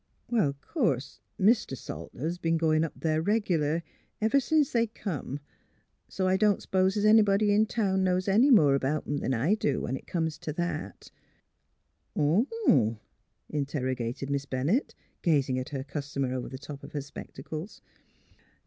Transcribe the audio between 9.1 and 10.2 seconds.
'an I do, when it